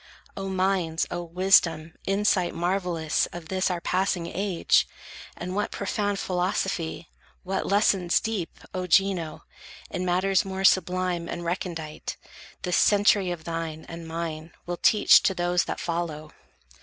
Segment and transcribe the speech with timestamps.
[0.35, 4.87] O minds, O wisdom, insight marvellous Of this our passing age!
[5.37, 7.07] And what profound Philosophy,
[7.43, 9.43] what lessons deep, O Gino,
[9.91, 12.17] In matters more sublime and recondite,
[12.63, 16.31] This century of thine and mine will teach To those that follow!